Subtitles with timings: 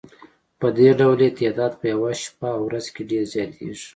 [0.59, 3.87] پدې ډول یې تعداد په یوه شپه او ورځ کې ډېر زیاتیږي.